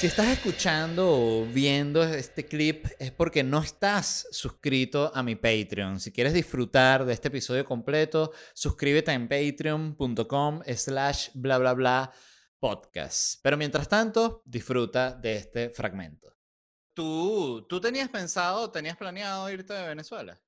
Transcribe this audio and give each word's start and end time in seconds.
Si 0.00 0.06
estás 0.06 0.28
escuchando 0.28 1.10
o 1.10 1.44
viendo 1.44 2.02
este 2.02 2.46
clip 2.46 2.86
es 2.98 3.12
porque 3.12 3.44
no 3.44 3.58
estás 3.58 4.26
suscrito 4.30 5.12
a 5.14 5.22
mi 5.22 5.36
Patreon. 5.36 6.00
Si 6.00 6.10
quieres 6.10 6.32
disfrutar 6.32 7.04
de 7.04 7.12
este 7.12 7.28
episodio 7.28 7.66
completo, 7.66 8.32
suscríbete 8.54 9.12
en 9.12 9.28
patreon.com 9.28 10.62
slash 10.74 11.28
bla 11.34 11.58
bla 11.58 11.74
bla 11.74 12.12
podcast. 12.58 13.42
Pero 13.42 13.58
mientras 13.58 13.90
tanto, 13.90 14.40
disfruta 14.46 15.12
de 15.12 15.36
este 15.36 15.68
fragmento. 15.68 16.34
¿Tú, 16.94 17.66
¿Tú 17.68 17.78
tenías 17.78 18.08
pensado, 18.08 18.70
tenías 18.70 18.96
planeado 18.96 19.50
irte 19.50 19.74
de 19.74 19.86
Venezuela? 19.86 20.40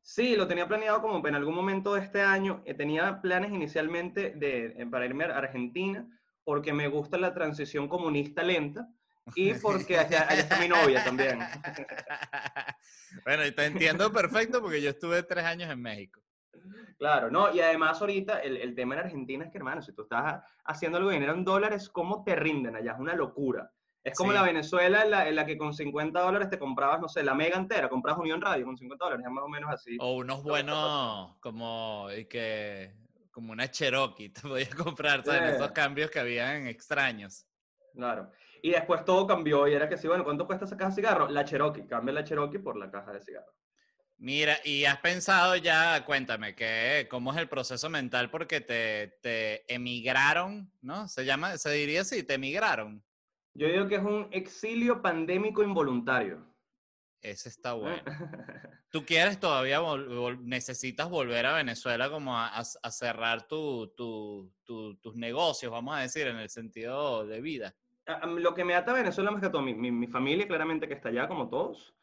Sí, 0.00 0.36
lo 0.36 0.46
tenía 0.46 0.68
planeado 0.68 1.02
como 1.02 1.26
en 1.26 1.34
algún 1.34 1.56
momento 1.56 1.94
de 1.94 2.02
este 2.02 2.20
año. 2.20 2.62
Eh, 2.66 2.74
tenía 2.74 3.20
planes 3.20 3.50
inicialmente 3.50 4.30
de, 4.30 4.66
eh, 4.66 4.86
para 4.88 5.06
irme 5.06 5.24
a 5.24 5.38
Argentina 5.38 6.06
porque 6.44 6.72
me 6.72 6.88
gusta 6.88 7.18
la 7.18 7.34
transición 7.34 7.88
comunista 7.88 8.42
lenta 8.42 8.88
y 9.34 9.54
porque 9.54 9.98
allá, 9.98 10.22
está 10.30 10.58
mi 10.58 10.68
novia 10.68 11.04
también. 11.04 11.38
bueno, 13.24 13.46
y 13.46 13.52
te 13.52 13.66
entiendo 13.66 14.12
perfecto 14.12 14.60
porque 14.60 14.82
yo 14.82 14.90
estuve 14.90 15.22
tres 15.22 15.44
años 15.44 15.70
en 15.70 15.80
México. 15.80 16.20
Claro, 16.98 17.30
no, 17.30 17.52
y 17.52 17.60
además 17.60 18.00
ahorita 18.00 18.40
el, 18.40 18.56
el, 18.58 18.74
tema 18.74 18.94
en 18.94 19.00
Argentina 19.00 19.44
es 19.44 19.50
que, 19.50 19.58
hermano, 19.58 19.82
si 19.82 19.92
tú 19.92 20.02
estás 20.02 20.42
haciendo 20.64 20.98
algo 20.98 21.10
de 21.10 21.16
dinero 21.16 21.34
en 21.34 21.44
dólares, 21.44 21.88
¿cómo 21.88 22.22
te 22.22 22.36
rinden 22.36 22.76
allá? 22.76 22.92
Es 22.92 22.98
una 22.98 23.14
locura. 23.14 23.72
Es 24.04 24.16
como 24.16 24.32
la 24.32 24.42
Venezuela 24.42 25.04
en 25.04 25.10
la, 25.10 25.28
en 25.28 25.36
la, 25.36 25.46
que 25.46 25.56
con 25.56 25.72
50 25.72 26.20
dólares 26.20 26.50
te 26.50 26.58
comprabas, 26.58 27.00
no 27.00 27.08
sé, 27.08 27.22
la 27.22 27.34
mega 27.34 27.56
entera, 27.56 27.88
comprabas 27.88 28.20
Unión 28.20 28.40
Radio 28.40 28.64
con 28.64 28.76
50 28.76 29.04
dólares, 29.04 29.24
es 29.24 29.32
más 29.32 29.44
o 29.44 29.48
menos 29.48 29.70
así. 29.70 29.96
O 30.00 30.16
unos 30.16 30.42
buenos, 30.42 31.36
como, 31.38 32.08
que, 32.28 32.94
como 33.30 33.52
una 33.52 33.70
Cherokee, 33.70 34.28
te 34.30 34.40
podías 34.40 34.74
comprar, 34.74 35.24
¿sabes? 35.24 35.54
Esos 35.54 35.70
cambios 35.70 36.10
que 36.10 36.18
habían 36.18 36.66
extraños. 36.66 37.46
Claro. 37.94 38.30
Y 38.64 38.70
después 38.70 39.04
todo 39.04 39.26
cambió 39.26 39.66
y 39.66 39.74
era 39.74 39.88
que 39.88 39.98
sí, 39.98 40.06
bueno, 40.06 40.22
¿cuánto 40.22 40.46
cuesta 40.46 40.64
esa 40.64 40.76
caja 40.76 40.90
de 40.90 40.96
cigarro? 40.96 41.28
La 41.28 41.44
Cherokee, 41.44 41.84
cambia 41.86 42.14
la 42.14 42.22
Cherokee 42.22 42.60
por 42.60 42.76
la 42.76 42.90
caja 42.90 43.12
de 43.12 43.20
cigarro. 43.20 43.52
Mira, 44.18 44.56
y 44.64 44.84
has 44.84 44.98
pensado 44.98 45.56
ya, 45.56 46.04
cuéntame, 46.04 46.54
que, 46.54 47.08
¿cómo 47.10 47.32
es 47.32 47.38
el 47.38 47.48
proceso 47.48 47.90
mental? 47.90 48.30
Porque 48.30 48.60
te, 48.60 49.18
te 49.20 49.72
emigraron, 49.72 50.70
¿no? 50.80 51.08
Se 51.08 51.24
llama, 51.24 51.58
se 51.58 51.72
diría 51.72 52.02
así, 52.02 52.22
te 52.22 52.34
emigraron. 52.34 53.02
Yo 53.54 53.66
digo 53.66 53.88
que 53.88 53.96
es 53.96 54.02
un 54.04 54.28
exilio 54.30 55.02
pandémico 55.02 55.64
involuntario. 55.64 56.46
Ese 57.20 57.48
está 57.48 57.72
bueno. 57.72 58.02
¿Tú 58.90 59.04
quieres 59.04 59.40
todavía, 59.40 59.80
necesitas 60.40 61.08
volver 61.08 61.46
a 61.46 61.54
Venezuela 61.54 62.08
como 62.08 62.38
a, 62.38 62.62
cerrar 62.64 63.48
tu, 63.48 63.92
tus 63.96 65.16
negocios, 65.16 65.72
vamos 65.72 65.96
a 65.96 66.00
decir, 66.00 66.28
en 66.28 66.36
el 66.36 66.48
sentido 66.48 67.26
de 67.26 67.40
vida? 67.40 67.74
Lo 68.26 68.54
que 68.54 68.64
me 68.64 68.74
ata 68.74 68.90
a 68.90 68.94
Venezuela 68.94 69.30
más 69.30 69.40
que 69.40 69.48
todo, 69.48 69.62
mi, 69.62 69.74
mi, 69.74 70.06
familia 70.08 70.48
claramente 70.48 70.88
que 70.88 70.94
está 70.94 71.08
allá 71.08 71.28
como 71.28 71.48
todos. 71.48 71.94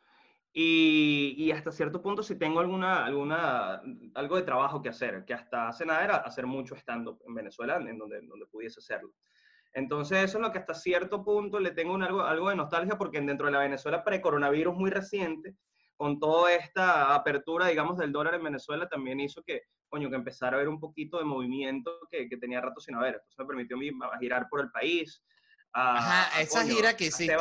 Y, 0.54 1.36
y, 1.38 1.52
hasta 1.52 1.72
cierto 1.72 2.02
punto 2.02 2.24
si 2.24 2.38
tengo 2.38 2.60
alguna, 2.60 3.06
alguna, 3.06 3.82
algo 4.16 4.36
de 4.36 4.42
trabajo 4.42 4.82
que 4.82 4.90
hacer, 4.90 5.24
que 5.26 5.34
hasta 5.34 5.68
hace 5.68 5.86
nada 5.86 6.04
era 6.04 6.16
hacer 6.18 6.48
mucho 6.48 6.76
stand-up 6.76 7.22
en 7.28 7.36
Venezuela, 7.36 7.78
en 7.78 7.98
donde, 7.98 8.22
donde 8.22 8.48
pudiese 8.48 8.80
hacerlo. 8.80 9.14
Entonces 9.74 10.24
eso 10.24 10.38
es 10.38 10.42
lo 10.42 10.52
que 10.52 10.58
hasta 10.58 10.74
cierto 10.74 11.24
punto 11.24 11.60
le 11.60 11.72
tengo 11.72 11.94
un, 11.94 12.02
algo, 12.02 12.22
algo 12.22 12.50
de 12.50 12.56
nostalgia 12.56 12.98
porque 12.98 13.22
dentro 13.22 13.46
de 13.46 13.52
la 13.52 13.60
Venezuela 13.60 14.04
pre-coronavirus 14.04 14.76
muy 14.76 14.90
reciente, 14.90 15.56
con 15.96 16.18
toda 16.18 16.54
esta 16.54 17.14
apertura, 17.14 17.68
digamos, 17.68 17.98
del 17.98 18.14
dólar 18.14 18.34
en 18.36 18.44
Venezuela, 18.44 18.88
también 18.88 19.20
hizo 19.20 19.44
que, 19.44 19.64
coño, 19.90 20.10
que 20.10 20.16
empezara 20.16 20.56
a 20.56 20.60
haber 20.60 20.70
un 20.70 20.80
poquito 20.80 21.18
de 21.18 21.26
movimiento 21.26 21.92
que, 22.10 22.30
que 22.30 22.38
tenía 22.38 22.62
rato 22.62 22.80
sin 22.80 22.96
haber. 22.96 23.16
Entonces 23.16 23.38
me 23.38 23.46
permitió 23.46 23.76
a 23.76 23.80
mí 23.80 23.92
girar 24.22 24.48
por 24.50 24.62
el 24.62 24.72
país, 24.72 25.22
Ajá, 25.74 26.42
esa 26.42 26.66
gira 26.66 26.96
que 26.98 27.06
hiciste, 27.06 27.36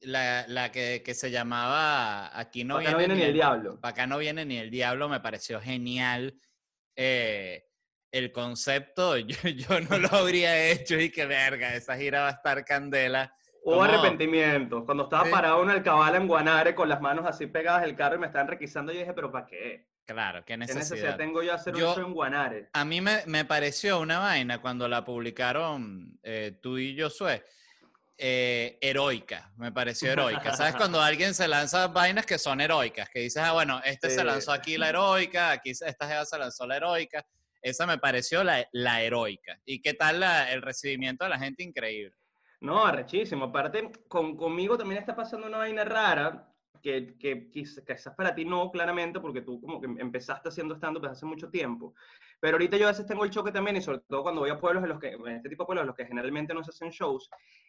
la, 0.00 0.46
la 0.48 0.70
que, 0.70 1.02
que, 1.04 1.14
se 1.14 1.30
llamaba 1.30 2.38
Aquí 2.38 2.64
no, 2.64 2.78
viene, 2.78 3.08
ni 3.08 3.22
el, 3.22 3.32
diablo. 3.32 3.78
Acá 3.82 4.06
no 4.06 4.18
viene 4.18 4.44
ni 4.44 4.58
el 4.58 4.70
diablo, 4.70 5.08
me 5.08 5.20
pareció 5.20 5.60
genial. 5.60 6.38
Eh, 6.96 7.64
el 8.10 8.32
concepto, 8.32 9.16
yo, 9.18 9.48
yo, 9.48 9.80
no 9.80 9.98
lo 9.98 10.08
habría 10.08 10.70
hecho 10.70 10.98
y 10.98 11.10
que 11.10 11.26
verga, 11.26 11.74
esa 11.74 11.96
gira 11.96 12.22
va 12.22 12.28
a 12.28 12.32
estar 12.32 12.64
candela. 12.64 13.34
Hubo 13.62 13.82
arrepentimiento. 13.82 14.84
Cuando 14.84 15.04
estaba 15.04 15.28
parado 15.30 15.62
en 15.62 15.70
el 15.70 15.82
cabal 15.82 16.14
en 16.14 16.26
Guanare 16.26 16.74
con 16.74 16.88
las 16.88 17.00
manos 17.00 17.26
así 17.26 17.46
pegadas 17.46 17.82
al 17.82 17.96
carro 17.96 18.16
y 18.16 18.18
me 18.18 18.26
estaban 18.26 18.48
requisando, 18.48 18.92
yo 18.92 19.00
dije, 19.00 19.12
pero 19.12 19.30
¿para 19.30 19.46
qué? 19.46 19.86
Claro, 20.08 20.42
¿qué 20.42 20.56
necesidad? 20.56 20.80
¿Qué 20.80 20.94
necesidad 20.94 21.16
tengo 21.18 21.42
yo 21.42 21.52
hacer 21.52 21.74
un 21.74 21.80
show 21.82 22.06
en 22.06 22.14
Guanare? 22.14 22.70
A 22.72 22.82
mí 22.82 23.02
me, 23.02 23.24
me, 23.26 23.44
pareció 23.44 24.00
una 24.00 24.18
vaina 24.18 24.58
cuando 24.58 24.88
la 24.88 25.04
publicaron 25.04 26.18
eh, 26.22 26.58
tú 26.62 26.78
y 26.78 26.98
Josué. 26.98 27.44
Eh, 28.16 28.78
heroica, 28.80 29.52
me 29.58 29.70
pareció 29.70 30.10
heroica. 30.10 30.56
¿Sabes? 30.56 30.74
Cuando 30.76 31.00
alguien 31.00 31.34
se 31.34 31.46
lanza 31.46 31.86
vainas 31.86 32.26
que 32.26 32.36
son 32.36 32.60
heroicas, 32.60 33.08
que 33.10 33.20
dices, 33.20 33.40
ah, 33.40 33.52
bueno, 33.52 33.80
este 33.84 34.10
se 34.10 34.24
lanzó 34.24 34.50
aquí 34.50 34.76
la 34.76 34.88
heroica, 34.88 35.52
aquí 35.52 35.70
esta 35.70 36.08
jeva 36.08 36.24
se 36.24 36.36
lanzó 36.36 36.66
la 36.66 36.78
heroica. 36.78 37.24
Esa 37.62 37.86
me 37.86 37.98
pareció 37.98 38.42
la, 38.42 38.66
la 38.72 39.02
heroica. 39.02 39.60
¿Y 39.64 39.80
qué 39.80 39.94
tal 39.94 40.22
el 40.50 40.62
recibimiento 40.62 41.24
de 41.24 41.30
la 41.30 41.38
gente? 41.38 41.62
Increíble. 41.62 42.16
No, 42.60 42.84
arrechísimo. 42.84 43.44
Aparte, 43.44 43.92
con, 44.08 44.36
conmigo 44.36 44.76
también 44.76 45.00
está 45.00 45.14
pasando 45.14 45.46
una 45.46 45.58
vaina 45.58 45.84
rara, 45.84 46.50
que, 46.80 47.16
que 47.18 47.50
quizás 47.50 48.14
para 48.16 48.34
ti 48.34 48.44
no, 48.44 48.70
claramente, 48.70 49.20
porque 49.20 49.42
tú 49.42 49.60
como 49.60 49.80
que 49.80 49.86
empezaste 49.86 50.48
haciendo 50.48 50.74
stand-up 50.74 51.02
desde 51.02 51.12
hace 51.12 51.26
mucho 51.26 51.50
tiempo. 51.50 51.94
Pero 52.40 52.54
ahorita 52.54 52.76
yo 52.76 52.86
a 52.86 52.90
veces 52.90 53.06
tengo 53.06 53.24
el 53.24 53.30
choque 53.30 53.52
también, 53.52 53.76
y 53.76 53.82
sobre 53.82 54.00
todo 54.08 54.22
cuando 54.22 54.40
voy 54.40 54.50
a 54.50 54.58
pueblos 54.58 54.82
en 54.82 54.88
los 54.90 54.98
que, 54.98 55.08
en 55.08 55.28
este 55.28 55.48
tipo 55.48 55.64
de 55.64 55.66
pueblos 55.66 55.82
en 55.82 55.86
los 55.88 55.96
que 55.96 56.06
generalmente 56.06 56.54
no 56.54 56.62
se 56.62 56.70
hacen 56.70 56.90
shows, 56.90 57.28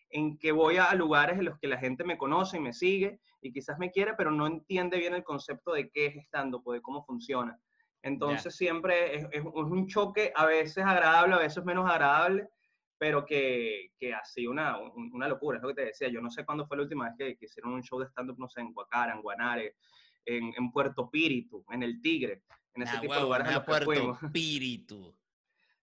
en 0.09 0.37
que 0.37 0.51
voy 0.51 0.77
a 0.77 0.93
lugares 0.93 1.37
en 1.37 1.45
los 1.45 1.59
que 1.59 1.67
la 1.67 1.77
gente 1.77 2.03
me 2.03 2.17
conoce 2.17 2.57
y 2.57 2.61
me 2.61 2.73
sigue, 2.73 3.19
y 3.41 3.51
quizás 3.51 3.77
me 3.79 3.91
quiere, 3.91 4.13
pero 4.15 4.31
no 4.31 4.47
entiende 4.47 4.97
bien 4.97 5.13
el 5.13 5.23
concepto 5.23 5.73
de 5.73 5.89
qué 5.89 6.07
es 6.07 6.15
stand-up, 6.25 6.71
de 6.71 6.81
cómo 6.81 7.03
funciona. 7.03 7.59
Entonces 8.01 8.55
siempre 8.55 9.15
es, 9.15 9.27
es, 9.31 9.43
un 9.43 9.87
choque 9.87 10.31
a 10.35 10.45
veces 10.45 10.85
agradable, 10.85 11.35
a 11.35 11.39
veces 11.39 11.63
menos 11.65 11.89
agradable, 11.89 12.47
pero 12.99 13.25
que, 13.25 13.93
que 13.97 14.13
así 14.13 14.45
una, 14.45 14.77
una 14.77 15.27
locura, 15.29 15.57
es 15.57 15.63
lo 15.63 15.69
que 15.69 15.75
te 15.75 15.85
decía. 15.85 16.09
Yo 16.09 16.21
no 16.21 16.29
sé 16.29 16.45
cuándo 16.45 16.67
fue 16.67 16.77
la 16.77 16.83
última 16.83 17.05
vez 17.05 17.15
que, 17.17 17.37
que 17.37 17.45
hicieron 17.45 17.73
un 17.73 17.81
show 17.81 17.97
de 17.97 18.05
stand-up, 18.07 18.37
no 18.37 18.49
sé, 18.49 18.59
en 18.59 18.73
Guacara, 18.73 19.13
en 19.13 19.21
Guanare, 19.21 19.77
en, 20.25 20.51
en, 20.55 20.71
Puerto 20.71 21.09
Píritu, 21.09 21.63
en 21.71 21.81
El 21.81 22.01
Tigre, 22.01 22.43
en 22.75 22.83
ese 22.83 22.99
tipo 22.99 23.15
de 23.15 23.21
lugares. 23.21 23.55
En 23.55 23.63
Puerto 23.63 24.19
Píritu. 24.33 25.15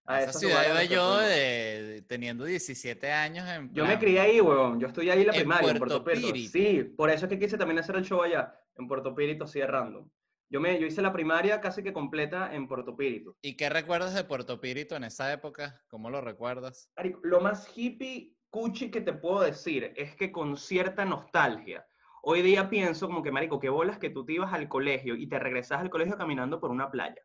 A 0.05 0.23
esa 0.23 0.39
ciudad 0.39 0.65
iba 0.69 0.85
yo 0.85 1.19
de, 1.19 2.05
teniendo 2.07 2.45
17 2.45 3.11
años. 3.11 3.49
En 3.49 3.73
yo 3.73 3.87
me 3.87 3.99
crié 3.99 4.21
ahí, 4.21 4.41
weón. 4.41 4.79
Yo 4.79 4.87
estoy 4.87 5.11
ahí 5.11 5.23
en 5.23 5.27
la 5.27 5.33
primaria, 5.33 5.71
en 5.71 5.79
Puerto 5.79 6.05
Píritu. 6.05 6.51
Sí, 6.53 6.85
por 6.97 7.11
eso 7.11 7.25
es 7.25 7.31
que 7.31 7.39
quise 7.39 7.59
también 7.59 7.79
hacer 7.79 7.97
el 7.97 8.05
show 8.05 8.23
allá, 8.23 8.55
en 8.77 8.87
Puerto 8.87 9.15
Píritu, 9.15 9.45
así 9.45 9.59
de 9.59 9.67
random. 9.67 10.09
Yo, 10.49 10.61
me, 10.61 10.79
yo 10.79 10.87
hice 10.87 11.03
la 11.03 11.13
primaria 11.13 11.61
casi 11.61 11.83
que 11.83 11.93
completa 11.93 12.55
en 12.55 12.69
Puerto 12.69 12.97
Píritu. 12.97 13.37
¿Y 13.43 13.57
qué 13.57 13.69
recuerdas 13.69 14.15
de 14.15 14.23
Puerto 14.23 14.61
Píritu 14.61 14.95
en 14.95 15.05
esa 15.05 15.33
época? 15.33 15.83
¿Cómo 15.89 16.09
lo 16.09 16.21
recuerdas? 16.21 16.91
Lo 17.23 17.41
más 17.41 17.77
hippie, 17.77 18.37
cuchi 18.51 18.91
que 18.91 19.01
te 19.01 19.13
puedo 19.13 19.41
decir 19.41 19.93
es 19.97 20.15
que 20.15 20.31
con 20.31 20.57
cierta 20.57 21.05
nostalgia, 21.05 21.85
hoy 22.23 22.43
día 22.43 22.71
pienso 22.71 23.09
como 23.09 23.25
que, 23.25 23.33
marico, 23.33 23.59
qué 23.59 23.69
bolas 23.69 23.99
que 23.99 24.11
tú 24.11 24.25
te 24.25 24.35
ibas 24.35 24.53
al 24.53 24.69
colegio 24.69 25.17
y 25.17 25.29
te 25.29 25.39
regresas 25.41 25.81
al 25.81 25.91
colegio 25.91 26.17
caminando 26.17 26.61
por 26.61 26.71
una 26.71 26.91
playa. 26.91 27.21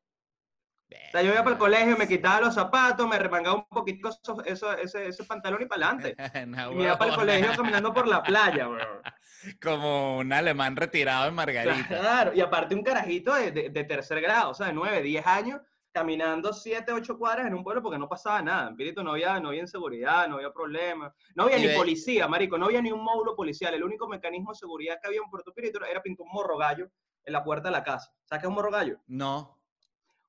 O 1.08 1.12
sea, 1.12 1.22
yo 1.22 1.32
iba 1.32 1.44
para 1.44 1.54
el 1.54 1.60
colegio, 1.60 1.98
me 1.98 2.08
quitaba 2.08 2.42
los 2.42 2.56
zapatos, 2.56 3.08
me 3.08 3.18
remangaba 3.18 3.58
un 3.58 3.66
poquito 3.68 4.10
eso, 4.10 4.44
ese, 4.44 5.08
ese, 5.08 5.24
pantalón 5.24 5.62
y 5.62 5.66
para 5.66 5.88
adelante. 5.88 6.16
y 6.78 6.84
iba 6.84 6.98
para 6.98 7.12
el 7.12 7.18
colegio 7.18 7.52
caminando 7.56 7.94
por 7.94 8.08
la 8.08 8.24
playa, 8.24 8.68
bro. 8.68 9.02
Como 9.62 10.18
un 10.18 10.34
alemán 10.34 10.76
retirado 10.76 11.28
en 11.28 11.36
Margarita. 11.36 11.88
Claro, 11.88 12.34
y 12.34 12.42
aparte 12.42 12.76
un 12.76 12.84
carajito 12.84 13.34
de, 13.34 13.52
de, 13.52 13.84
tercer 13.84 14.22
grado, 14.22 14.52
o 14.52 14.54
sea, 14.54 14.68
de 14.68 14.74
9, 14.74 15.02
10 15.02 15.28
años, 15.28 15.62
caminando 15.92 16.54
7, 16.54 16.92
8 16.92 17.18
cuadras 17.18 17.48
en 17.48 17.54
un 17.54 17.64
pueblo 17.64 17.82
porque 17.82 17.98
no 17.98 18.08
pasaba 18.08 18.42
nada. 18.42 18.70
En 18.70 18.76
Pirito 18.76 19.04
no 19.04 19.12
había, 19.12 19.40
no 19.40 19.50
había 19.50 19.62
inseguridad, 19.62 20.28
no 20.28 20.36
había 20.36 20.52
problema. 20.52 21.14
No 21.36 21.44
había 21.44 21.58
ni 21.58 21.70
policía, 21.76 22.28
marico, 22.28 22.58
no 22.58 22.66
había 22.66 22.82
ni 22.82 22.92
un 22.92 23.04
módulo 23.04 23.36
policial. 23.36 23.74
El 23.74 23.84
único 23.84 24.08
mecanismo 24.08 24.52
de 24.52 24.60
seguridad 24.60 25.00
que 25.02 25.08
había 25.08 25.22
en 25.24 25.30
Puerto 25.30 25.54
Pirito 25.54 25.84
era 25.86 26.02
pintar 26.02 26.26
un 26.26 26.34
morro 26.34 26.58
gallo 26.58 26.90
en 27.24 27.34
la 27.34 27.44
puerta 27.44 27.70
de 27.70 27.74
la 27.74 27.84
casa. 27.84 28.14
¿Sabes 28.26 28.42
qué 28.42 28.48
es 28.48 28.50
un 28.50 28.56
morro 28.56 28.72
gallo? 28.72 29.00
No. 29.08 29.61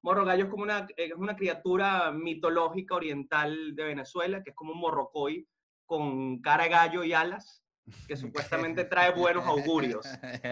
Morro 0.02 0.24
gallo 0.24 0.44
es 0.44 0.50
como 0.50 0.64
una, 0.64 0.86
es 0.96 1.12
una 1.14 1.36
criatura 1.36 2.10
mitológica 2.10 2.96
oriental 2.96 3.74
de 3.76 3.84
Venezuela, 3.84 4.42
que 4.42 4.50
es 4.50 4.56
como 4.56 4.72
un 4.72 4.80
morrocoy 4.80 5.46
con 5.86 6.40
cara 6.42 6.64
de 6.64 6.70
gallo 6.70 7.04
y 7.04 7.12
alas 7.12 7.62
que 8.06 8.16
supuestamente 8.16 8.84
trae 8.84 9.12
buenos 9.12 9.44
augurios. 9.46 10.04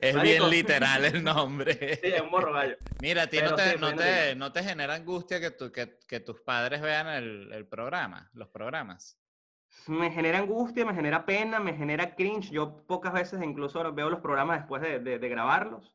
es 0.00 0.22
bien 0.22 0.50
literal 0.50 1.04
el 1.04 1.22
nombre. 1.22 1.96
sí, 2.02 2.08
es 2.08 2.20
un 2.20 2.30
morro 2.30 2.52
gallo. 2.52 2.76
Mira, 3.00 3.22
a 3.22 3.26
ti 3.28 3.38
no 3.40 3.54
te, 3.54 3.78
no, 3.78 3.94
te, 3.94 4.34
no 4.34 4.52
te, 4.52 4.62
genera 4.64 4.94
angustia 4.94 5.40
que, 5.40 5.50
tu, 5.52 5.70
que, 5.70 5.98
que 6.08 6.20
tus 6.20 6.40
padres 6.40 6.80
vean 6.80 7.08
el, 7.08 7.52
el, 7.52 7.66
programa, 7.66 8.30
los 8.32 8.48
programas. 8.48 9.18
Me 9.86 10.10
genera 10.10 10.38
angustia, 10.38 10.84
me 10.84 10.94
genera 10.94 11.26
pena, 11.26 11.60
me 11.60 11.74
genera 11.74 12.14
cringe. 12.14 12.50
Yo 12.50 12.84
pocas 12.86 13.12
veces 13.12 13.42
incluso 13.42 13.92
veo 13.92 14.10
los 14.10 14.20
programas 14.20 14.58
después 14.58 14.82
de, 14.82 14.98
de, 15.00 15.18
de 15.18 15.28
grabarlos. 15.28 15.92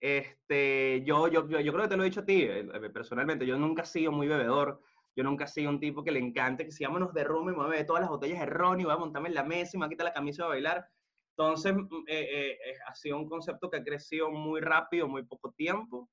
Este, 0.00 1.02
yo, 1.04 1.28
yo, 1.28 1.48
yo, 1.48 1.60
yo, 1.60 1.72
creo 1.72 1.84
que 1.84 1.90
te 1.90 1.96
lo 1.96 2.02
he 2.02 2.06
dicho 2.06 2.20
a 2.20 2.24
ti, 2.24 2.42
eh, 2.42 2.64
personalmente, 2.92 3.46
yo 3.46 3.58
nunca 3.58 3.82
he 3.82 3.86
sido 3.86 4.12
muy 4.12 4.28
bebedor 4.28 4.80
Yo 5.14 5.24
nunca 5.24 5.44
he 5.44 5.48
sido 5.48 5.70
un 5.70 5.80
tipo 5.80 6.02
que 6.04 6.10
le 6.12 6.20
encante 6.20 6.64
que 6.64 6.72
si 6.72 6.84
vámonos 6.84 7.12
de 7.12 7.24
rum 7.24 7.50
y 7.50 7.56
me 7.56 7.78
a 7.78 7.86
todas 7.86 8.00
las 8.02 8.10
botellas 8.10 8.40
de 8.40 8.46
ron 8.46 8.80
y 8.80 8.84
voy 8.84 8.94
a 8.94 8.96
montarme 8.96 9.28
en 9.28 9.34
la 9.34 9.44
mesa 9.44 9.72
y 9.76 9.78
me 9.78 9.86
voy 9.86 9.88
a 9.88 9.90
quitar 9.90 10.06
la 10.06 10.12
camisa 10.14 10.44
a 10.44 10.48
bailar. 10.48 10.86
Entonces, 11.36 11.74
mm, 11.74 12.04
eh, 12.06 12.20
eh, 12.20 12.50
eh, 12.52 12.74
ha 12.86 12.94
sido 12.94 13.18
un 13.18 13.28
concepto 13.28 13.70
que 13.70 13.78
ha 13.78 13.84
crecido 13.84 14.30
muy 14.30 14.60
rápido, 14.60 15.08
muy 15.08 15.24
poco 15.24 15.52
tiempo, 15.52 16.10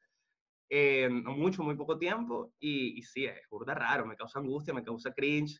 eh, 0.70 1.10
mucho, 1.10 1.64
muy 1.64 1.76
poco 1.76 1.98
tiempo, 1.98 2.54
y, 2.60 3.00
y 3.00 3.04
sí, 3.04 3.26
es 3.26 3.48
burda 3.50 3.74
raro, 3.76 4.06
me 4.06 4.16
causa 4.18 4.40
angustia, 4.40 4.74
me 4.74 4.84
causa 4.84 5.14
cringe, 5.14 5.60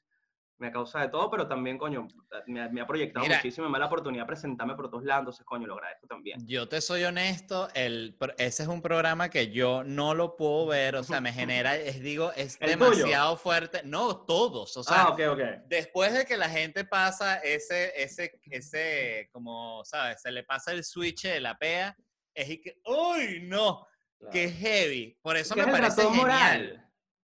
me 0.60 0.72
causa 0.72 1.02
de 1.02 1.10
todo, 1.10 1.30
pero 1.30 1.48
también, 1.48 1.78
coño, 1.78 2.08
me, 2.48 2.62
ha- 2.62 2.70
me 2.70 2.82
ha 2.82 2.88
proyectado 2.88 3.24
Mira. 3.26 3.38
muchísimo, 3.38 3.68
me 3.70 3.74
da 3.74 3.80
la 3.82 3.86
oportunidad 3.86 4.24
de 4.24 4.28
presentarme 4.28 4.76
por 4.76 4.90
todos 4.90 5.04
lados, 5.04 5.22
entonces, 5.22 5.46
coño, 5.46 5.68
lo 5.68 5.76
agradezco 5.76 6.08
también. 6.08 6.40
Yo 6.48 6.68
te 6.68 6.82
soy 6.82 7.04
honesto, 7.04 7.68
el, 7.76 8.18
ese 8.38 8.64
es 8.64 8.70
un 8.70 8.82
programa 8.82 9.30
que 9.30 9.52
yo 9.52 9.84
no 9.84 10.16
lo 10.16 10.36
puedo 10.36 10.66
ver, 10.68 10.96
o 10.96 11.04
sea, 11.04 11.22
me 11.22 11.32
genera, 11.32 11.76
es, 11.78 12.02
digo, 12.02 12.32
es 12.36 12.58
demasiado 12.60 13.38
fuerte. 13.38 13.82
No, 13.84 14.26
todos, 14.26 14.76
o 14.78 14.84
sea, 14.84 15.04
ah, 15.04 15.10
ok, 15.10 15.20
ok. 15.32 15.40
después 15.68 16.14
de 16.14 16.26
que 16.26 16.38
la 16.38 16.50
gente 16.50 16.86
pasa 16.86 17.38
ese, 17.38 17.94
ese, 18.02 18.40
ese, 18.46 19.30
como, 19.32 19.84
¿sabes? 19.86 20.22
Se 20.22 20.32
le 20.32 20.44
pasa 20.44 20.72
el 20.72 20.84
switch 20.84 21.24
de 21.24 21.40
la 21.40 21.58
pea, 21.58 21.96
es 22.34 22.50
y 22.50 22.62
que, 22.62 22.80
¡uy, 22.86 23.42
no! 23.48 23.86
¡Qué 24.32 24.50
heavy! 24.50 25.18
Por 25.22 25.38
eso 25.38 25.56
me 25.56 25.68
parece 25.68 26.02
genial. 26.02 26.16
moral. 26.18 26.84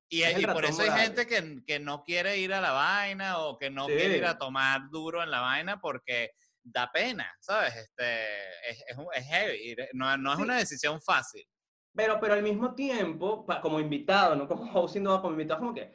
Y, 0.09 0.23
Es 0.23 0.39
y 0.39 0.45
por 0.47 0.63
eso 0.63 0.81
hay 0.83 0.91
gente 0.91 1.27
que, 1.27 1.63
que 1.65 1.79
no 1.79 2.03
quiere 2.03 2.37
ir 2.37 2.53
a 2.53 2.61
la 2.61 2.71
vaina 2.71 3.39
o 3.39 3.57
que 3.57 3.69
no 3.69 3.87
Sí. 3.87 3.93
quiere 3.93 4.17
ir 4.17 4.25
a 4.25 4.37
tomar 4.37 4.89
duro 4.89 5.21
en 5.21 5.29
la 5.31 5.41
vaina 5.41 5.79
porque 5.81 6.31
da 6.63 6.89
pena, 6.91 7.33
¿sabes? 7.39 7.75
Este, 7.75 8.23
es, 8.69 8.83
es, 8.87 8.97
es 9.15 9.25
heavy, 9.27 9.57
ir- 9.73 9.89
no, 9.93 10.15
no 10.17 10.31
es 10.31 10.37
Sí. 10.37 10.43
una 10.43 10.57
decisión 10.57 11.01
fácil. 11.01 11.45
Pero, 11.93 12.19
pero 12.19 12.33
al 12.35 12.43
mismo 12.43 12.73
tiempo, 12.75 13.45
como 13.61 13.79
invitado, 13.79 14.35
no 14.35 14.47
como 14.47 14.63
host, 14.73 14.93
sino 14.93 15.19
como 15.21 15.33
invitado, 15.33 15.59
como 15.59 15.73
que 15.73 15.93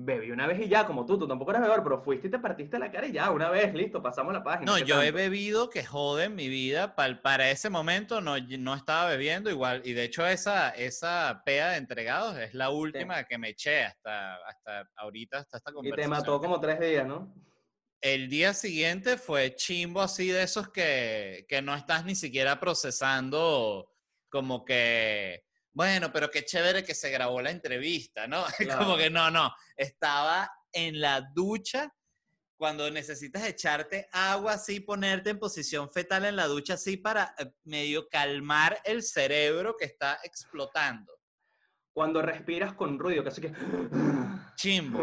bebí 0.00 0.30
una 0.30 0.46
vez 0.46 0.60
y 0.60 0.68
ya, 0.68 0.86
como 0.86 1.04
tú, 1.04 1.18
tú 1.18 1.26
tampoco 1.26 1.50
eres 1.50 1.62
bebedor, 1.62 1.82
pero 1.82 2.00
fuiste 2.00 2.28
y 2.28 2.30
te 2.30 2.38
partiste 2.38 2.78
la 2.78 2.90
cara 2.90 3.06
y 3.06 3.12
ya, 3.12 3.30
una 3.30 3.50
vez, 3.50 3.74
listo, 3.74 4.00
pasamos 4.02 4.32
la 4.32 4.44
página. 4.44 4.70
No, 4.70 4.78
¿qué 4.78 4.84
yo 4.84 5.02
he 5.02 5.10
bebido 5.10 5.68
que 5.70 5.84
joden 5.84 6.34
mi 6.34 6.48
vida. 6.48 6.94
Para, 6.94 7.20
para 7.20 7.50
ese 7.50 7.68
momento 7.68 8.20
no, 8.20 8.38
no 8.38 8.74
estaba 8.74 9.10
bebiendo 9.10 9.50
igual. 9.50 9.82
Y 9.84 9.92
de 9.94 10.04
hecho 10.04 10.26
esa, 10.26 10.70
esa 10.70 11.42
pea 11.44 11.70
de 11.70 11.78
entregados 11.78 12.38
es 12.38 12.54
la 12.54 12.70
última 12.70 13.24
que 13.24 13.38
me 13.38 13.50
eché 13.50 13.84
hasta, 13.84 14.36
hasta 14.46 14.88
ahorita, 14.96 15.38
hasta 15.38 15.56
esta 15.58 15.70
Y 15.70 15.74
conversación. 15.74 16.10
te 16.10 16.16
mató 16.16 16.40
como 16.40 16.60
tres 16.60 16.78
días, 16.78 17.06
¿no? 17.06 17.34
El 18.00 18.28
día 18.28 18.54
siguiente 18.54 19.16
fue 19.16 19.56
chimbo 19.56 20.00
así 20.00 20.28
de 20.28 20.44
esos 20.44 20.68
que, 20.68 21.44
que 21.48 21.60
no 21.60 21.74
estás 21.74 22.04
ni 22.04 22.14
siquiera 22.14 22.60
procesando 22.60 23.90
como 24.30 24.64
que, 24.64 25.42
bueno, 25.72 26.12
pero 26.12 26.30
qué 26.30 26.44
chévere 26.44 26.84
que 26.84 26.94
se 26.94 27.10
grabó 27.10 27.40
la 27.40 27.50
entrevista, 27.50 28.26
¿no? 28.26 28.44
Como 28.78 28.96
que 28.96 29.10
no, 29.10 29.30
no, 29.30 29.52
estaba 29.76 30.50
en 30.72 31.00
la 31.00 31.20
ducha 31.34 31.92
cuando 32.58 32.90
necesitas 32.90 33.46
echarte 33.46 34.08
agua 34.10 34.54
así, 34.54 34.80
ponerte 34.80 35.30
en 35.30 35.38
posición 35.38 35.90
fetal 35.90 36.24
en 36.24 36.34
la 36.36 36.46
ducha 36.46 36.74
así 36.74 36.96
para 36.96 37.34
eh, 37.38 37.52
medio 37.64 38.08
calmar 38.08 38.80
el 38.84 39.04
cerebro 39.04 39.76
que 39.78 39.84
está 39.84 40.18
explotando. 40.24 41.17
Cuando 41.98 42.22
respiras 42.22 42.74
con 42.74 42.96
ruido, 42.96 43.24
que 43.24 43.28
así 43.30 43.40
que... 43.40 43.52
Chimbo. 44.54 45.00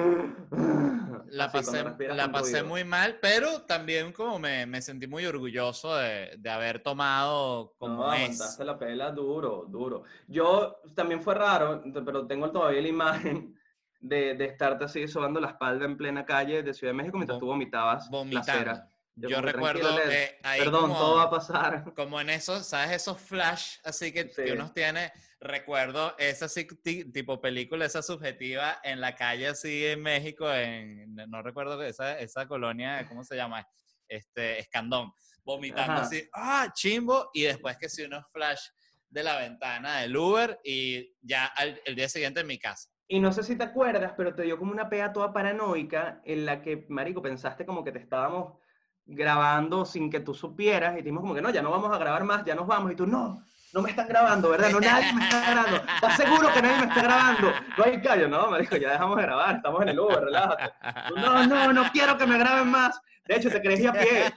La 1.28 1.52
pasé, 1.52 1.84
la 2.08 2.32
pasé 2.32 2.64
muy 2.64 2.86
mal, 2.86 3.20
pero 3.22 3.64
también 3.64 4.14
como 4.14 4.40
me, 4.40 4.66
me 4.66 4.82
sentí 4.82 5.06
muy 5.06 5.26
orgulloso 5.26 5.94
de, 5.98 6.38
de 6.38 6.50
haber 6.50 6.80
tomado 6.80 7.74
como 7.78 8.06
no, 8.06 8.14
es. 8.14 8.58
la 8.60 8.80
pela 8.80 9.12
duro, 9.12 9.66
duro. 9.68 10.04
Yo 10.30 10.78
también 10.96 11.22
fue 11.22 11.36
raro, 11.36 11.84
pero 12.06 12.26
tengo 12.28 12.50
todavía 12.50 12.82
la 12.82 12.88
imagen 12.88 13.60
de, 14.00 14.36
de 14.36 14.46
estarte 14.46 14.86
así 14.86 15.06
sobando 15.10 15.42
la 15.42 15.48
espalda 15.50 15.84
en 15.84 15.98
plena 15.98 16.24
calle 16.24 16.64
de 16.64 16.74
Ciudad 16.74 16.94
de 16.94 16.98
México 16.98 17.18
mientras 17.18 17.36
Vom- 17.36 17.42
tú 17.42 17.48
vomitabas 17.48 18.10
la 18.32 18.42
cera. 18.42 18.90
Yo, 19.18 19.30
que, 19.30 19.42
recuerdo 19.42 19.80
"Tranquilo, 19.96 20.06
Led, 20.06 20.12
eh, 20.24 20.40
ahí 20.44 20.60
Perdón, 20.60 20.82
como, 20.82 20.98
todo 20.98 21.16
va 21.16 21.24
a 21.24 21.30
pasar. 21.30 21.84
como 21.96 22.20
en 22.20 22.30
esos, 22.30 22.66
¿sabes? 22.68 22.92
Esos 22.92 23.20
flash 23.22 23.78
así 23.84 24.12
que, 24.12 24.30
que 24.30 24.46
Sí. 24.48 24.52
uno 24.52 24.72
tiene. 24.74 25.12
Recuerdo 25.40 26.16
esa 26.18 26.46
así, 26.46 26.66
tipo 26.66 27.40
película, 27.40 27.86
esa 27.86 28.02
subjetiva 28.02 28.80
en 28.84 29.00
la 29.00 29.16
calle 29.16 29.48
así 29.48 29.86
en 29.86 30.02
México, 30.02 30.52
en, 30.52 31.14
no 31.16 31.42
recuerdo 31.42 31.82
esa, 31.84 32.18
esa 32.20 32.48
colonia, 32.48 33.06
¿cómo 33.08 33.24
se 33.24 33.36
llama? 33.36 33.66
Este, 34.08 34.60
Escandón. 34.60 35.12
Vomitando 35.44 35.94
Ajá. 35.94 36.02
así, 36.02 36.28
¡ah, 36.34 36.72
chimbo! 36.74 37.30
Y 37.34 37.44
después 37.44 37.78
que 37.78 37.88
sí, 37.90 38.04
unos 38.04 38.26
flash 38.32 38.62
de 39.10 39.24
la 39.24 39.38
ventana 39.38 40.00
del 40.02 40.18
Uber 40.18 40.60
y 40.64 41.16
ya 41.22 41.46
al- 41.46 41.80
el 41.86 41.96
día 41.96 42.10
siguiente 42.10 42.40
en 42.42 42.48
mi 42.48 42.58
casa. 42.58 42.90
Y 43.08 43.20
no 43.20 43.32
sé 43.32 43.44
si 43.44 43.56
te 43.56 43.64
acuerdas, 43.64 44.14
pero 44.18 44.34
te 44.34 44.42
dio 44.44 44.58
como 44.58 44.72
una 44.72 44.90
pea 44.90 45.14
toda 45.14 45.32
paranoica 45.32 46.22
en 46.26 46.46
la 46.46 46.62
que, 46.64 46.86
marico, 46.90 47.22
pensaste 47.22 47.66
como 47.66 47.84
que 47.84 47.92
te 47.92 48.00
estábamos 48.00 48.58
grabando 49.06 49.86
sin 49.86 50.10
que 50.10 50.20
tú 50.20 50.34
supieras 50.34 50.94
y 50.94 50.98
dijimos 50.98 51.22
como 51.22 51.36
que 51.36 51.42
no, 51.42 51.50
ya 51.50 51.62
no 51.62 51.72
vamos 51.72 51.94
a 51.94 51.98
grabar 51.98 52.24
más, 52.24 52.44
ya 52.46 52.56
nos 52.56 52.68
vamos. 52.68 52.92
Y 52.92 52.96
tú, 52.96 53.06
no, 53.06 53.44
no 53.74 53.82
me 53.82 53.90
están 53.90 54.08
grabando, 54.08 54.50
¿verdad? 54.50 54.72
No, 54.72 54.80
nadie 54.80 55.14
me 55.14 55.24
está 55.24 55.52
grabando. 55.52 55.78
¿Estás 55.78 56.18
seguro 56.18 56.50
que 56.54 56.62
nadie 56.62 56.78
me 56.78 56.86
está 56.86 57.04
grabando? 57.04 57.52
No 57.78 57.84
hay 57.84 58.02
callo, 58.02 58.28
no, 58.28 58.50
marico, 58.50 58.78
ya 58.78 58.92
dejamos 58.92 59.18
de 59.18 59.24
grabar, 59.24 59.56
estamos 59.58 59.82
en 59.82 59.90
el 59.90 60.00
Uber, 60.00 60.22
relájate. 60.22 60.74
Tú, 61.10 61.16
no, 61.16 61.46
no, 61.46 61.74
no 61.74 61.92
quiero 61.92 62.18
que 62.18 62.26
me 62.26 62.38
graben 62.38 62.70
más. 62.70 63.00
De 63.28 63.36
hecho, 63.36 63.50
te 63.50 63.62
creí 63.62 63.86
a 63.86 63.92
pie. 63.92 64.34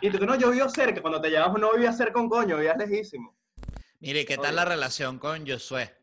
Y 0.00 0.10
tú, 0.10 0.24
no, 0.26 0.34
yo 0.36 0.50
vivo 0.50 0.68
cerca. 0.68 1.00
Cuando 1.00 1.20
te 1.20 1.30
llevamos 1.30 1.60
no 1.60 1.72
vivía 1.72 1.92
cerca 1.92 2.20
un 2.20 2.28
coño, 2.28 2.56
vivías 2.56 2.76
lejísimo. 2.76 3.34
Mire, 4.00 4.24
¿qué 4.26 4.36
tal 4.36 4.56
la 4.56 4.64
relación 4.64 5.18
con 5.18 5.46
Josué? 5.46 5.94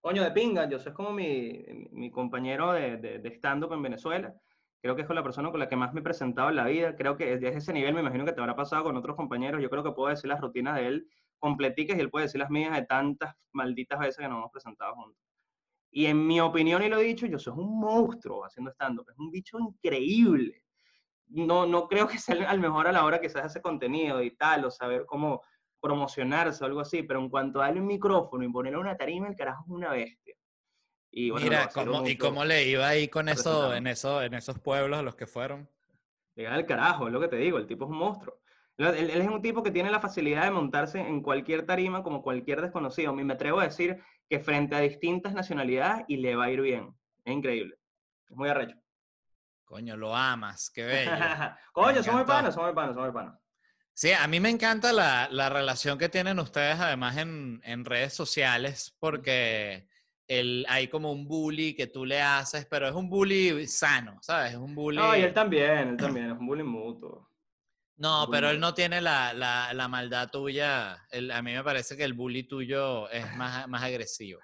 Coño, 0.00 0.22
de 0.22 0.30
pinga, 0.32 0.68
yo 0.68 0.78
soy 0.78 0.92
como 0.92 1.12
mi, 1.12 1.64
mi 1.92 2.10
compañero 2.10 2.72
de, 2.72 2.96
de, 2.96 3.18
de 3.18 3.28
stand-up 3.30 3.72
en 3.72 3.82
Venezuela. 3.82 4.34
Creo 4.82 4.96
que 4.96 5.02
es 5.02 5.06
con 5.06 5.14
la 5.14 5.22
persona 5.22 5.50
con 5.52 5.60
la 5.60 5.68
que 5.68 5.76
más 5.76 5.94
me 5.94 6.00
he 6.00 6.02
presentado 6.02 6.48
en 6.48 6.56
la 6.56 6.64
vida. 6.64 6.96
Creo 6.96 7.16
que 7.16 7.38
desde 7.38 7.56
ese 7.56 7.72
nivel 7.72 7.94
me 7.94 8.00
imagino 8.00 8.24
que 8.24 8.32
te 8.32 8.40
habrá 8.40 8.56
pasado 8.56 8.82
con 8.82 8.96
otros 8.96 9.14
compañeros. 9.14 9.62
Yo 9.62 9.70
creo 9.70 9.84
que 9.84 9.92
puedo 9.92 10.08
decir 10.08 10.28
las 10.28 10.40
rutinas 10.40 10.74
de 10.74 10.88
él 10.88 11.08
completicas 11.38 11.96
y 11.96 12.00
él 12.00 12.10
puede 12.10 12.26
decir 12.26 12.40
las 12.40 12.50
mías 12.50 12.74
de 12.74 12.84
tantas 12.84 13.34
malditas 13.52 14.00
veces 14.00 14.16
que 14.16 14.28
nos 14.28 14.38
hemos 14.38 14.50
presentado 14.50 14.94
juntos. 14.96 15.22
Y 15.92 16.06
en 16.06 16.26
mi 16.26 16.40
opinión, 16.40 16.82
y 16.82 16.88
lo 16.88 16.98
he 16.98 17.04
dicho, 17.04 17.26
yo 17.26 17.38
soy 17.38 17.52
un 17.56 17.78
monstruo 17.78 18.44
haciendo 18.44 18.72
stand-up. 18.72 19.08
Es 19.08 19.18
un 19.18 19.30
bicho 19.30 19.56
increíble. 19.60 20.64
No, 21.28 21.64
no 21.64 21.86
creo 21.86 22.08
que 22.08 22.18
sea 22.18 22.50
al 22.50 22.58
mejor 22.58 22.88
a 22.88 22.92
la 22.92 23.04
hora 23.04 23.20
que 23.20 23.28
se 23.28 23.38
hace 23.38 23.62
contenido 23.62 24.20
y 24.22 24.36
tal, 24.36 24.64
o 24.64 24.70
saber 24.70 25.04
cómo 25.06 25.42
promocionarse 25.80 26.64
o 26.64 26.66
algo 26.66 26.80
así, 26.80 27.02
pero 27.02 27.20
en 27.20 27.28
cuanto 27.28 27.60
a 27.60 27.66
darle 27.66 27.80
un 27.80 27.86
micrófono 27.86 28.44
y 28.44 28.52
ponerle 28.52 28.78
una 28.78 28.96
tarima, 28.96 29.28
el 29.28 29.36
carajo 29.36 29.64
es 29.64 29.70
una 29.70 29.90
bestia. 29.90 30.34
Y 31.14 31.30
bueno, 31.30 31.44
Mira, 31.44 31.68
¿cómo, 31.68 32.08
¿y 32.08 32.16
cómo 32.16 32.44
le 32.44 32.66
iba 32.66 32.88
ahí 32.88 33.08
con 33.08 33.28
eso, 33.28 33.74
en, 33.74 33.86
eso, 33.86 34.22
en 34.22 34.32
esos 34.32 34.58
pueblos 34.58 34.98
a 34.98 35.02
los 35.02 35.14
que 35.14 35.26
fueron? 35.26 35.68
Llegar 36.34 36.54
al 36.54 36.64
carajo, 36.64 37.06
es 37.06 37.12
lo 37.12 37.20
que 37.20 37.28
te 37.28 37.36
digo, 37.36 37.58
el 37.58 37.66
tipo 37.66 37.84
es 37.84 37.90
un 37.90 37.98
monstruo. 37.98 38.40
Él, 38.78 38.86
él- 39.10 39.20
es 39.20 39.28
un 39.28 39.42
tipo 39.42 39.62
que 39.62 39.70
tiene 39.70 39.90
la 39.90 40.00
facilidad 40.00 40.44
de 40.44 40.50
montarse 40.50 40.98
en 41.00 41.20
cualquier 41.20 41.66
tarima 41.66 42.02
como 42.02 42.22
cualquier 42.22 42.62
desconocido. 42.62 43.12
Y 43.20 43.24
me 43.24 43.34
atrevo 43.34 43.60
a 43.60 43.64
decir 43.64 44.02
que 44.28 44.40
frente 44.40 44.74
a 44.74 44.80
distintas 44.80 45.34
nacionalidades 45.34 46.06
y 46.08 46.16
le 46.16 46.34
va 46.34 46.44
a 46.44 46.50
ir 46.50 46.62
bien. 46.62 46.94
Es 47.26 47.34
increíble. 47.34 47.76
Es 48.30 48.34
muy 48.34 48.48
arrecho. 48.48 48.76
Coño, 49.66 49.96
lo 49.98 50.16
amas, 50.16 50.70
qué 50.70 50.84
bello. 50.84 51.10
Coño, 51.72 52.02
somos 52.02 52.24
panas, 52.24 52.54
somos 52.54 52.72
panas, 52.72 52.94
somos 52.94 53.12
panas. 53.12 53.38
Sí, 53.92 54.12
a 54.12 54.26
mí 54.26 54.40
me 54.40 54.48
encanta 54.48 54.94
la, 54.94 55.28
la 55.30 55.50
relación 55.50 55.98
que 55.98 56.08
tienen 56.08 56.38
ustedes 56.38 56.80
además 56.80 57.18
en, 57.18 57.60
en 57.64 57.84
redes 57.84 58.14
sociales 58.14 58.96
porque 58.98 59.86
el, 60.40 60.66
hay 60.68 60.88
como 60.88 61.12
un 61.12 61.26
bully 61.26 61.74
que 61.74 61.86
tú 61.88 62.04
le 62.04 62.20
haces, 62.20 62.66
pero 62.66 62.88
es 62.88 62.94
un 62.94 63.08
bully 63.08 63.66
sano, 63.66 64.18
¿sabes? 64.22 64.52
Es 64.52 64.58
un 64.58 64.74
bully... 64.74 64.98
No, 64.98 65.16
y 65.16 65.22
él 65.22 65.32
también, 65.34 65.88
él 65.90 65.96
también, 65.96 66.30
es 66.30 66.38
un 66.38 66.46
bullying 66.46 66.64
mutuo. 66.64 67.28
No, 67.96 68.26
bully 68.26 68.32
pero 68.32 68.50
él 68.50 68.58
no 68.60 68.72
tiene 68.74 69.00
la, 69.00 69.32
la, 69.34 69.72
la 69.74 69.88
maldad 69.88 70.30
tuya. 70.30 71.06
El- 71.10 71.30
a 71.30 71.42
mí 71.42 71.52
me 71.52 71.62
parece 71.62 71.96
que 71.96 72.04
el 72.04 72.14
bully 72.14 72.44
tuyo 72.44 73.08
es 73.10 73.34
más, 73.36 73.68
más 73.68 73.82
agresivo. 73.82 74.40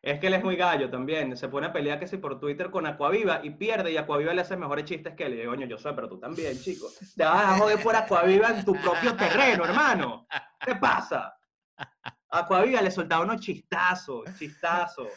Es 0.00 0.18
que 0.18 0.26
él 0.26 0.34
es 0.34 0.42
muy 0.42 0.56
gallo 0.56 0.90
también. 0.90 1.36
Se 1.36 1.48
pone 1.48 1.68
a 1.68 1.72
pelear 1.72 2.00
que 2.00 2.08
si 2.08 2.16
por 2.16 2.40
Twitter 2.40 2.70
con 2.70 2.86
Aquaviva 2.86 3.40
y 3.44 3.50
pierde 3.50 3.92
y 3.92 3.96
Aquaviva 3.96 4.34
le 4.34 4.40
hace 4.40 4.56
mejores 4.56 4.84
chistes 4.84 5.14
que 5.14 5.26
él. 5.26 5.34
Y 5.34 5.36
digo, 5.38 5.52
coño, 5.52 5.66
yo 5.66 5.78
sé, 5.78 5.92
pero 5.92 6.08
tú 6.08 6.18
también, 6.18 6.58
chico. 6.58 6.88
Te 7.16 7.24
vas 7.24 7.44
a 7.44 7.58
joder 7.58 7.80
por 7.82 7.94
Aquaviva 7.94 8.48
en 8.48 8.64
tu 8.64 8.72
propio 8.72 9.14
terreno, 9.14 9.64
hermano. 9.64 10.26
¿Qué 10.64 10.74
pasa? 10.74 11.32
Aquaviva 12.30 12.80
le 12.80 12.90
soltaba 12.90 13.24
unos 13.24 13.40
chistazos, 13.40 14.24
chistazos. 14.38 15.08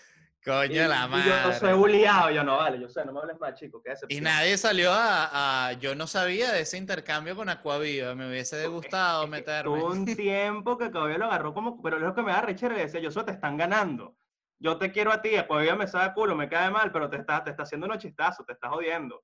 Coño, 0.45 0.85
Y- 0.85 0.87
la 0.87 0.97
y 0.97 1.01
yo 1.01 1.07
madre. 1.09 1.59
soy 1.59 1.73
bulliado. 1.73 2.29
Yo 2.29 2.43
no, 2.43 2.57
vale, 2.57 2.79
yo 2.79 2.87
sé, 2.87 3.03
no 3.03 3.11
me 3.11 3.19
hables 3.19 3.39
más, 3.39 3.55
chico. 3.55 3.81
Y 4.09 4.21
nadie 4.21 4.57
salió 4.57 4.91
a, 4.93 5.69
a- 5.69 5.73
Yo 5.73 5.95
no 5.95 6.05
sabía 6.05 6.51
de 6.51 6.61
ese 6.61 6.77
intercambio 6.77 7.35
con 7.35 7.49
Aquaviva. 7.49 8.13
Me 8.13 8.29
hubiese 8.29 8.67
gustado 8.67 9.23
Es 9.23 9.29
meterme. 9.29 9.63
Tuvo 9.79 9.91
un 9.91 10.05
tiempo 10.15 10.77
que 10.77 10.85
Aquaviva 10.85 11.17
lo 11.17 11.25
agarró 11.25 11.53
como... 11.53 11.81
Pero 11.81 11.97
es 11.97 12.03
lo 12.03 12.13
que 12.13 12.21
me 12.21 12.31
da 12.31 12.41
rechera 12.41 12.75
y 12.75 12.81
decía, 12.81 12.99
yo 13.01 13.09
te 13.25 13.31
están 13.31 13.57
ganando. 13.57 14.15
Yo 14.59 14.77
te 14.77 14.91
quiero 14.91 15.11
a 15.11 15.21
ti, 15.21 15.35
Aquaviva 15.35 15.75
me 15.75 15.87
sabe 15.87 16.13
culo, 16.13 16.35
me 16.35 16.47
cae 16.47 16.69
mal, 16.69 16.91
pero 16.91 17.09
te 17.09 17.17
está, 17.17 17.43
te 17.43 17.49
está 17.49 17.63
haciendo 17.63 17.87
unos 17.87 17.97
chistazos, 17.97 18.45
te 18.45 18.53
está 18.53 18.69
jodiendo. 18.69 19.23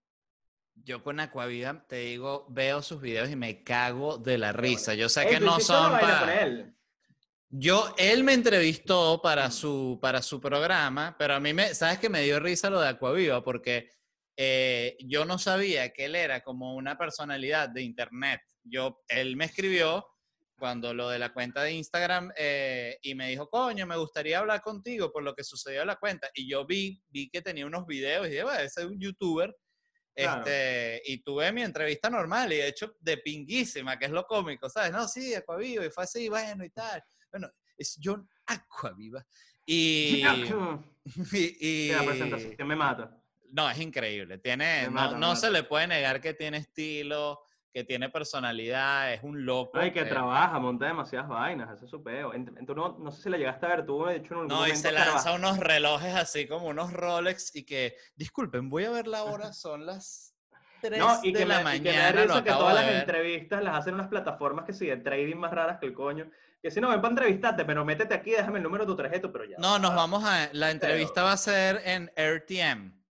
Yo 0.74 1.04
con 1.04 1.20
Aquaviva, 1.20 1.86
te 1.88 1.98
digo, 1.98 2.48
veo 2.50 2.82
sus 2.82 3.00
videos 3.00 3.30
y 3.30 3.36
me 3.36 3.64
cago 3.64 4.18
de 4.18 4.38
la 4.38 4.52
risa. 4.54 4.94
Yo 4.96 5.08
sé 5.08 5.28
que 5.28 5.38
¿tú 5.38 5.46
no 5.46 5.60
son 5.60 5.92
para... 5.92 6.26
Yo, 7.54 7.94
él 7.98 8.24
me 8.24 8.34
entrevistó 8.34 9.22
para 9.22 9.52
su, 9.52 10.00
para 10.02 10.22
su 10.22 10.40
programa, 10.40 11.18
pero 11.20 11.36
a 11.36 11.40
mí 11.42 11.54
me, 11.54 11.76
¿sabes 11.76 12.00
que 12.00 12.08
me 12.08 12.22
dio 12.22 12.40
risa 12.40 12.70
lo 12.70 12.80
de 12.80 12.88
Aquaviva? 12.88 13.44
Porque 13.44 13.90
eh, 14.38 14.96
yo 15.02 15.26
no 15.26 15.38
sabía 15.38 15.92
que 15.92 16.06
él 16.06 16.16
era 16.16 16.42
como 16.42 16.76
una 16.76 16.98
personalidad 16.98 17.68
de 17.68 17.82
internet. 17.82 18.40
Yo, 18.64 19.02
él 19.10 19.36
me 19.36 19.46
escribió 19.46 20.08
cuando 20.58 20.94
lo 20.94 21.10
de 21.10 21.20
la 21.20 21.34
cuenta 21.34 21.64
de 21.64 21.74
Instagram 21.74 22.32
eh, 22.38 22.98
y 23.02 23.16
me 23.16 23.28
dijo, 23.28 23.50
coño, 23.50 23.86
me 23.86 23.98
gustaría 23.98 24.40
hablar 24.40 24.62
contigo 24.62 25.12
por 25.12 25.24
lo 25.24 25.36
que 25.36 25.44
sucedió 25.44 25.82
en 25.82 25.88
la 25.88 25.98
cuenta. 25.98 26.30
Y 26.34 26.50
yo 26.50 26.66
vi, 26.66 27.04
vi 27.10 27.30
que 27.30 27.42
tenía 27.42 27.66
unos 27.66 27.86
videos 27.86 28.28
y 28.28 28.30
dije, 28.30 28.44
bueno, 28.44 28.60
ese 28.60 28.82
es 28.82 28.88
un 28.88 28.98
youtuber. 28.98 29.54
Este, 30.16 31.02
y 31.06 31.22
tuve 31.22 31.52
mi 31.52 31.64
entrevista 31.64 32.10
normal 32.10 32.54
y 32.54 32.58
de 32.58 32.68
hecho 32.68 32.96
de 33.00 33.18
pinguísima, 33.18 33.98
que 33.98 34.06
es 34.06 34.12
lo 34.12 34.26
cómico, 34.26 34.70
¿sabes? 34.70 34.92
No, 34.92 35.08
sí, 35.08 35.34
Aquaviva, 35.34 35.86
y 35.86 35.90
fue 35.90 36.04
así, 36.04 36.30
bueno, 36.30 36.64
y 36.64 36.70
tal. 36.70 37.04
Bueno, 37.32 37.50
es 37.78 38.00
John 38.02 38.28
Aquaviva. 38.46 39.26
Y, 39.64 40.24
y, 41.62 41.92
la 41.92 42.04
presentación 42.04 42.68
me 42.68 42.76
mata. 42.76 43.16
No, 43.52 43.70
es 43.70 43.80
increíble. 43.80 44.38
Tiene, 44.40 44.90
no, 44.90 45.18
no 45.18 45.36
se 45.36 45.50
le 45.50 45.64
puede 45.64 45.88
negar 45.88 46.20
que 46.20 46.34
tiene 46.34 46.58
estilo, 46.58 47.40
que 47.74 47.84
tiene 47.84 48.10
personalidad, 48.10 49.14
es 49.14 49.24
un 49.24 49.46
loco. 49.46 49.78
Ay, 49.78 49.92
que 49.92 50.04
trabaja, 50.04 50.60
monta 50.60 50.88
demasiadas 50.88 51.30
vainas, 51.30 51.70
eso 51.74 51.86
es 51.86 51.92
su 51.92 52.04
peo. 52.04 52.34
no, 52.34 52.98
no, 53.00 53.12
sé 53.12 53.24
si 53.24 53.30
le 53.30 53.38
llegaste 53.38 53.66
a 53.66 53.70
ver, 53.70 53.86
tú 53.86 54.06
de 54.06 54.18
hecho 54.18 54.42
en 54.42 54.48
No, 54.48 54.68
y 54.68 54.76
se 54.76 54.92
lanza 54.92 55.34
unos 55.34 55.58
relojes 55.58 56.14
así 56.16 56.48
como 56.48 56.68
unos 56.68 56.92
Rolex 56.92 57.56
y 57.56 57.64
que, 57.64 57.96
disculpen, 58.16 58.70
voy 58.70 58.86
a 58.86 58.92
ver 58.92 59.08
la 59.08 59.24
hora, 59.24 59.54
son 59.54 59.86
las 59.86 60.36
3 60.82 61.00
no, 61.00 61.20
y 61.24 61.32
de 61.32 61.40
que 61.40 61.46
la 61.46 61.60
me, 61.60 61.64
mañana. 61.64 62.24
Y 62.24 62.28
que, 62.28 62.44
que 62.44 62.52
todas 62.52 62.76
las 62.76 62.94
entrevistas 62.94 63.64
las 63.64 63.78
hacen 63.78 63.94
unas 63.94 64.08
plataformas 64.08 64.66
que 64.66 64.74
de 64.74 64.98
trading 64.98 65.38
más 65.38 65.52
raras 65.52 65.80
que 65.80 65.86
el 65.86 65.94
coño. 65.94 66.30
Que 66.62 66.70
si 66.70 66.80
no, 66.80 66.90
ven 66.90 67.02
para 67.02 67.12
entrevistarte, 67.12 67.66
pero 67.66 67.84
métete 67.84 68.14
aquí, 68.14 68.32
déjame 68.32 68.58
el 68.58 68.64
número 68.64 68.86
de 68.86 68.92
tu 68.92 68.96
tarjeta, 68.96 69.32
pero 69.32 69.46
ya. 69.46 69.58
No, 69.58 69.80
nos 69.80 69.96
vamos 69.96 70.24
a... 70.24 70.50
La 70.54 70.70
entrevista 70.70 71.24
va 71.24 71.34
a 71.34 71.38
ser 71.38 71.82
en 71.86 72.12
RTM. 72.16 73.02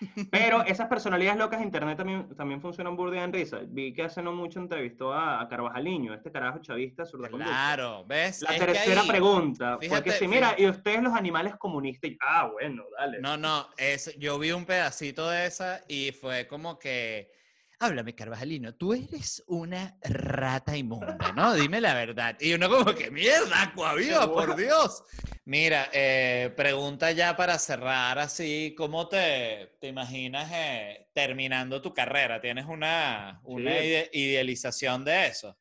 Pero 0.30 0.62
esas 0.64 0.88
personalidades 0.88 1.38
locas 1.38 1.60
de 1.60 1.66
internet 1.66 1.96
también, 1.96 2.34
también 2.36 2.60
funcionan 2.60 2.96
burda 2.96 3.22
en 3.22 3.32
risa. 3.32 3.60
Vi 3.66 3.92
que 3.92 4.02
hace 4.02 4.22
no 4.22 4.32
mucho 4.32 4.58
entrevistó 4.58 5.12
a, 5.12 5.40
a 5.40 5.48
Carvajaliño, 5.48 6.14
este 6.14 6.30
carajo 6.30 6.58
chavista 6.60 7.04
Claro, 7.30 8.04
¿ves? 8.06 8.42
La 8.42 8.56
tercera 8.56 9.02
pregunta 9.04 9.78
fue 9.86 10.02
que 10.02 10.12
si, 10.12 10.28
mira, 10.28 10.54
y 10.58 10.66
ustedes 10.66 11.02
los 11.02 11.14
animales 11.14 11.56
comunistas, 11.56 12.10
ah, 12.20 12.48
bueno, 12.52 12.84
dale. 12.98 13.20
No, 13.20 13.36
no, 13.36 13.68
es, 13.76 14.16
yo 14.18 14.38
vi 14.38 14.52
un 14.52 14.66
pedacito 14.66 15.28
de 15.30 15.46
esa 15.46 15.80
y 15.88 16.12
fue 16.12 16.46
como 16.46 16.78
que 16.78 17.30
háblame, 17.78 18.14
Carvajalino, 18.14 18.74
tú 18.74 18.94
eres 18.94 19.44
una 19.46 19.98
rata 20.02 20.76
inmunda, 20.76 21.32
¿no? 21.34 21.54
Dime 21.54 21.80
la 21.80 21.94
verdad. 21.94 22.36
Y 22.40 22.54
uno 22.54 22.68
como 22.68 22.94
que, 22.94 23.10
mierda, 23.10 23.62
Acuaviva, 23.62 24.32
por 24.32 24.56
Dios. 24.56 25.04
Mira, 25.44 25.88
eh, 25.92 26.52
pregunta 26.56 27.12
ya 27.12 27.36
para 27.36 27.58
cerrar 27.58 28.18
así, 28.18 28.74
¿cómo 28.76 29.08
te, 29.08 29.76
te 29.80 29.88
imaginas 29.88 30.50
eh, 30.52 31.08
terminando 31.12 31.82
tu 31.82 31.92
carrera? 31.92 32.40
¿Tienes 32.40 32.66
una, 32.66 33.40
una 33.44 33.78
idealización 33.80 35.04
de 35.04 35.26
eso? 35.26 35.56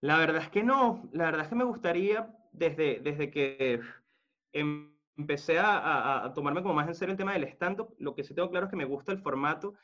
La 0.00 0.18
verdad 0.18 0.42
es 0.42 0.50
que 0.50 0.62
no, 0.62 1.08
la 1.12 1.24
verdad 1.24 1.42
es 1.42 1.48
que 1.48 1.54
me 1.54 1.64
gustaría, 1.64 2.28
desde, 2.52 3.00
desde 3.00 3.30
que 3.30 3.80
empecé 4.52 5.58
a, 5.58 6.24
a 6.24 6.32
tomarme 6.34 6.62
como 6.62 6.74
más 6.74 6.86
en 6.86 6.94
serio 6.94 7.12
el 7.12 7.18
tema 7.18 7.32
del 7.32 7.44
stand-up, 7.44 7.94
lo 7.98 8.14
que 8.14 8.22
sí 8.22 8.34
tengo 8.34 8.50
claro 8.50 8.66
es 8.66 8.70
que 8.70 8.76
me 8.76 8.84
gusta 8.84 9.12
el 9.12 9.22
formato 9.22 9.74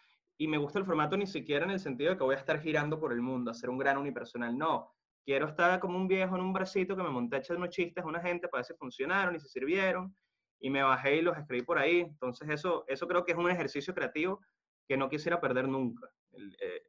y 0.41 0.49
me 0.49 0.57
gusta 0.57 0.79
el 0.79 0.87
formato 0.87 1.19
ni 1.19 1.27
siquiera 1.27 1.67
en 1.67 1.73
el 1.73 1.81
sentido 1.81 2.13
de 2.13 2.17
que 2.17 2.25
voy 2.25 2.35
a 2.35 2.39
estar 2.39 2.59
girando 2.63 2.99
por 2.99 3.13
el 3.13 3.21
mundo, 3.21 3.51
a 3.51 3.55
ser 3.55 3.69
un 3.69 3.77
gran 3.77 3.99
unipersonal, 3.99 4.57
no. 4.57 4.91
Quiero 5.23 5.47
estar 5.47 5.79
como 5.81 5.99
un 5.99 6.09
viejo 6.09 6.35
en 6.35 6.41
un 6.41 6.55
bracito 6.55 6.97
que 6.97 7.03
me 7.03 7.11
monté 7.11 7.37
a 7.37 7.39
echar 7.41 7.59
unos 7.59 7.69
chistes 7.69 8.03
a 8.03 8.07
una 8.07 8.23
gente 8.23 8.49
para 8.49 8.61
ver 8.61 8.65
si 8.65 8.73
funcionaron 8.73 9.37
y 9.37 9.39
si 9.39 9.51
sirvieron, 9.51 10.17
y 10.59 10.71
me 10.71 10.83
bajé 10.83 11.17
y 11.17 11.21
los 11.21 11.37
escribí 11.37 11.63
por 11.63 11.79
ahí. 11.79 12.01
Entonces 12.01 12.49
eso, 12.49 12.87
eso 12.89 13.07
creo 13.07 13.23
que 13.23 13.33
es 13.33 13.39
un 13.39 13.51
ejercicio 13.51 13.93
creativo 13.93 14.41
que 14.89 14.97
no 14.97 15.11
quisiera 15.11 15.39
perder 15.43 15.69
nunca. 15.69 16.09
Eh, 16.33 16.85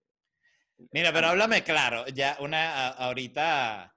Mira, 0.93 1.11
pero 1.11 1.27
háblame 1.27 1.61
claro, 1.61 2.07
ya 2.07 2.37
una, 2.39 2.87
ahorita, 2.87 3.93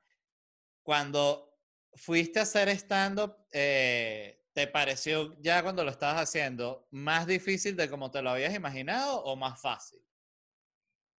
cuando 0.82 1.54
fuiste 1.94 2.40
a 2.40 2.42
hacer 2.42 2.70
stand-up, 2.70 3.36
eh, 3.52 4.43
¿Te 4.54 4.68
pareció 4.68 5.34
ya 5.40 5.64
cuando 5.64 5.82
lo 5.82 5.90
estabas 5.90 6.22
haciendo 6.22 6.86
más 6.92 7.26
difícil 7.26 7.76
de 7.76 7.90
como 7.90 8.12
te 8.12 8.22
lo 8.22 8.30
habías 8.30 8.54
imaginado 8.54 9.20
o 9.24 9.34
más 9.34 9.60
fácil? 9.60 10.00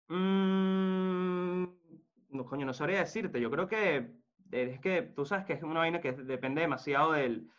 Mm, 0.07 1.65
no, 2.29 2.45
coño, 2.45 2.65
no 2.65 2.73
sabría 2.73 2.99
decirte. 2.99 3.41
Yo 3.41 3.51
creo 3.51 3.67
que 3.67 4.09
es 4.51 4.79
que 4.79 5.01
tú 5.01 5.25
sabes 5.25 5.45
que 5.45 5.53
es 5.53 5.63
una 5.63 5.81
vaina 5.81 5.99
que 5.99 6.13
depende 6.13 6.61
demasiado 6.61 7.11
del, 7.11 7.51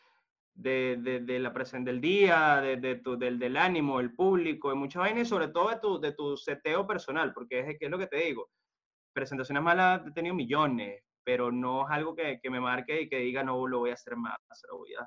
de, 0.54 1.20
de, 1.22 1.38
la 1.38 1.52
presencia 1.52 1.92
del 1.92 2.00
día, 2.00 2.62
de, 2.62 2.94
tu, 2.96 3.18
del, 3.18 3.38
del, 3.38 3.58
ánimo, 3.58 4.00
el 4.00 4.14
público, 4.14 4.70
de 4.70 4.76
muchas 4.76 5.00
vainas 5.00 5.26
y 5.26 5.28
sobre 5.28 5.48
todo 5.48 5.68
de 5.68 5.78
tu, 5.78 6.00
de 6.00 6.12
tu 6.12 6.38
seteo 6.38 6.86
personal, 6.86 7.34
porque 7.34 7.60
es, 7.60 7.76
es 7.78 7.90
lo 7.90 7.98
que 7.98 8.06
te 8.06 8.16
digo. 8.16 8.48
Presentaciones 9.12 9.62
malas 9.62 10.06
he 10.06 10.12
tenido 10.12 10.34
millones, 10.34 11.02
pero 11.22 11.52
no 11.52 11.86
es 11.86 11.90
algo 11.90 12.16
que, 12.16 12.40
que 12.42 12.48
me 12.48 12.60
marque 12.60 13.02
y 13.02 13.08
que 13.10 13.18
diga, 13.18 13.42
no, 13.44 13.66
lo 13.66 13.80
voy 13.80 13.90
a 13.90 13.94
hacer 13.94 14.16
más, 14.16 14.38
lo 14.70 14.78
voy 14.78 14.94
a 14.94 15.06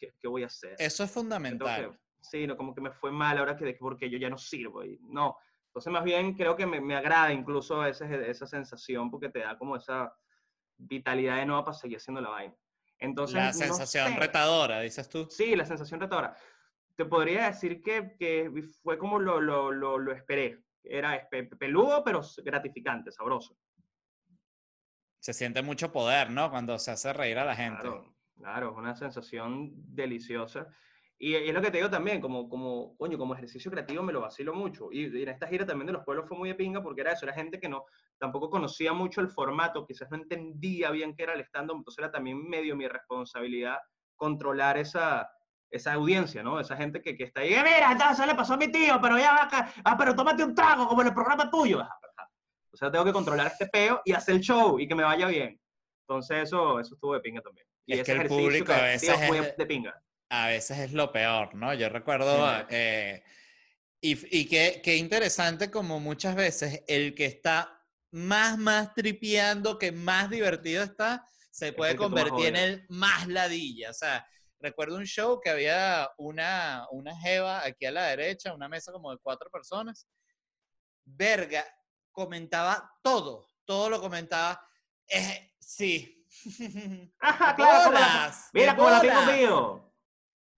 ¿qué, 0.00 0.28
voy 0.28 0.42
a 0.42 0.46
hacer? 0.46 0.74
Eso 0.78 1.04
es 1.04 1.10
fundamental. 1.10 1.98
sí, 2.20 2.46
no, 2.46 2.56
como 2.56 2.74
que 2.74 2.80
me 2.80 2.90
fue 2.90 3.12
mal 3.12 3.38
ahora 3.38 3.56
que 3.56 3.76
porque 3.78 4.08
yo 4.08 4.18
ya 4.18 4.30
no 4.30 4.38
sirvo. 4.38 4.84
Y, 4.84 4.98
no, 5.02 5.36
entonces 5.66 5.92
más 5.92 6.02
bien 6.02 6.34
creo 6.34 6.56
que 6.56 6.66
me, 6.66 6.80
me 6.80 6.96
agrada 6.96 7.32
incluso 7.32 7.84
esa, 7.84 8.06
esa 8.06 8.46
sensación 8.46 9.10
porque 9.10 9.28
te 9.28 9.40
da 9.40 9.56
como 9.56 9.76
esa 9.76 10.12
vitalidad 10.76 11.36
de 11.36 11.46
nuevo 11.46 11.64
para 11.64 11.76
seguir 11.76 11.98
haciendo 11.98 12.20
la 12.20 12.30
vaina. 12.30 12.54
Entonces, 12.98 13.36
la 13.36 13.52
sensación 13.52 14.16
retadora, 14.16 14.80
dices 14.80 15.08
tú. 15.08 15.26
Sí, 15.30 15.56
la 15.56 15.64
sensación 15.64 16.00
retadora. 16.00 16.36
Te 16.96 17.06
podría 17.06 17.46
decir 17.46 17.80
que, 17.82 18.14
que 18.18 18.50
fue 18.82 18.98
como 18.98 19.18
lo, 19.18 19.40
lo, 19.40 19.72
lo, 19.72 19.98
lo 19.98 20.12
esperé. 20.12 20.62
Era 20.82 21.28
peludo, 21.58 22.04
pero 22.04 22.20
gratificante, 22.44 23.10
sabroso. 23.10 23.56
Se 25.18 25.32
siente 25.32 25.62
mucho 25.62 25.92
poder, 25.92 26.30
¿no? 26.30 26.50
Cuando 26.50 26.78
se 26.78 26.90
hace 26.90 27.12
reír 27.12 27.38
a 27.38 27.44
la 27.44 27.54
gente. 27.56 27.82
Claro, 27.82 28.14
es 28.44 28.76
una 28.76 28.94
sensación 28.94 29.70
deliciosa. 29.74 30.66
Y, 31.18 31.34
es 31.34 31.52
lo 31.52 31.60
que 31.60 31.70
te 31.70 31.76
digo 31.76 31.90
también, 31.90 32.20
como, 32.20 32.48
como, 32.48 32.96
coño, 32.96 33.18
como 33.18 33.34
ejercicio 33.34 33.70
creativo 33.70 34.02
me 34.02 34.12
lo 34.12 34.22
vacilo 34.22 34.54
mucho. 34.54 34.88
Y, 34.90 35.22
en 35.22 35.28
esta 35.28 35.46
gira 35.46 35.66
también 35.66 35.86
de 35.86 35.92
los 35.92 36.04
pueblos 36.04 36.26
fue 36.26 36.38
muy 36.38 36.48
de 36.48 36.54
pinga 36.54 36.82
porque 36.82 37.02
era 37.02 37.12
eso, 37.12 37.26
era 37.26 37.34
gente 37.34 37.60
que 37.60 37.68
no, 37.68 37.84
tampoco 38.18 38.48
conocía 38.48 38.92
mucho 38.94 39.20
el 39.20 39.28
formato, 39.28 39.86
quizás 39.86 40.10
no 40.10 40.16
entendía 40.16 40.90
bien 40.90 41.14
qué 41.14 41.24
era 41.24 41.34
el 41.34 41.42
stand-up, 41.42 41.76
entonces 41.76 41.98
era 41.98 42.10
también 42.10 42.48
medio 42.48 42.74
mi 42.74 42.88
responsabilidad 42.88 43.76
controlar 44.16 44.78
esa, 44.78 45.30
esa 45.70 45.92
audiencia, 45.92 46.42
¿no? 46.42 46.58
Esa 46.58 46.76
gente 46.76 47.02
que, 47.02 47.14
que 47.16 47.24
está 47.24 47.42
ahí, 47.42 47.52
eh, 47.52 47.62
mira, 47.62 48.14
se 48.14 48.26
le 48.26 48.34
pasó 48.34 48.54
a 48.54 48.56
mi 48.56 48.68
tío, 48.72 48.98
pero 49.02 49.18
ya 49.18 49.34
va 49.34 49.42
acá, 49.44 49.72
ah, 49.84 49.96
pero 49.98 50.14
tómate 50.14 50.42
un 50.42 50.54
trago 50.54 50.88
como 50.88 51.02
en 51.02 51.08
el 51.08 51.14
programa 51.14 51.50
tuyo. 51.50 51.82
O 52.72 52.76
sea, 52.76 52.90
tengo 52.90 53.04
que 53.04 53.12
controlar 53.12 53.48
este 53.48 53.66
peo 53.66 54.00
y 54.06 54.12
hacer 54.12 54.36
el 54.36 54.40
show 54.40 54.78
y 54.78 54.88
que 54.88 54.94
me 54.94 55.02
vaya 55.02 55.26
bien. 55.26 55.60
Entonces 56.08 56.44
eso, 56.44 56.80
eso 56.80 56.94
estuvo 56.94 57.14
de 57.14 57.20
pinga 57.20 57.42
también 57.42 57.66
es 57.86 58.04
que 58.04 58.12
el 58.12 58.26
público 58.26 58.72
a 58.72 58.82
veces 58.82 59.20
es, 59.20 59.56
de 59.56 59.66
pinga. 59.66 60.02
A 60.28 60.48
veces 60.48 60.78
es 60.78 60.92
lo 60.92 61.10
peor, 61.10 61.54
¿no? 61.54 61.74
Yo 61.74 61.88
recuerdo, 61.88 62.66
eh, 62.68 63.22
y, 64.00 64.38
y 64.38 64.48
qué, 64.48 64.80
qué, 64.82 64.96
interesante 64.96 65.70
como 65.70 65.98
muchas 65.98 66.36
veces 66.36 66.84
el 66.86 67.14
que 67.14 67.26
está 67.26 67.80
más, 68.12 68.58
más 68.58 68.94
tripeando, 68.94 69.78
que 69.78 69.92
más 69.92 70.30
divertido 70.30 70.82
está, 70.82 71.26
se 71.50 71.72
puede 71.72 71.96
convertir 71.96 72.46
en 72.46 72.56
el 72.56 72.86
más 72.88 73.26
ladilla. 73.28 73.90
O 73.90 73.94
sea, 73.94 74.26
recuerdo 74.60 74.96
un 74.96 75.06
show 75.06 75.40
que 75.40 75.50
había 75.50 76.08
una, 76.18 76.86
una 76.90 77.16
jeva 77.16 77.64
aquí 77.64 77.86
a 77.86 77.90
la 77.90 78.06
derecha, 78.06 78.54
una 78.54 78.68
mesa 78.68 78.92
como 78.92 79.10
de 79.10 79.18
cuatro 79.22 79.50
personas. 79.50 80.06
Verga, 81.04 81.64
comentaba 82.12 82.90
todo, 83.02 83.48
todo 83.64 83.90
lo 83.90 84.00
comentaba. 84.00 84.64
Eh, 85.10 85.52
sí, 85.58 86.20
Ajá, 87.18 87.54
claro. 87.56 88.34
mira 88.52 88.76
cómo 88.76 88.90
la 88.90 89.00
tengo 89.00 89.22
mío. 89.32 89.94